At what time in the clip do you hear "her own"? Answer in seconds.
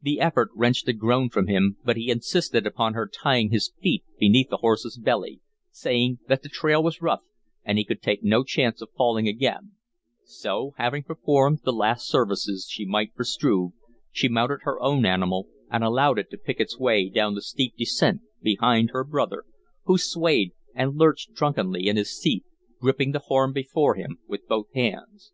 14.62-15.04